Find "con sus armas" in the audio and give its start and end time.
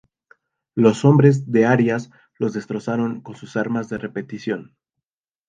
3.21-3.87